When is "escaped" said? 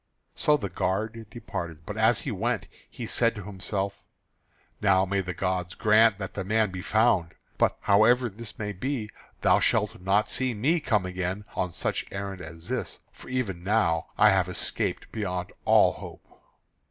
14.53-15.11